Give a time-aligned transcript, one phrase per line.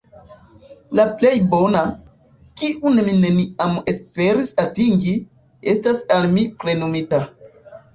[0.99, 1.83] La plej bona,
[2.63, 5.17] kiun mi neniam esperis atingi,
[5.79, 7.27] estas al mi plenumita.